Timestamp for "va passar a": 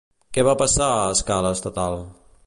0.47-1.11